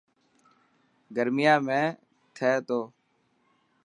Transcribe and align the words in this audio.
گرميان 1.15 1.59
۾........ٿي 1.69 2.51
تو. 2.67 2.79